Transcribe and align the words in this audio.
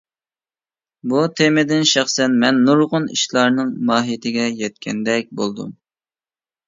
بۇ 1.11 1.19
تېمىدىن 1.41 1.85
شەخسەن 1.91 2.39
مەن 2.45 2.57
نۇرغۇن 2.69 3.05
ئىشلارنىڭ 3.17 3.69
ماھىيىتىگە 3.91 4.49
يەتكەندەك 4.63 5.31
بولدۇم. 5.43 5.71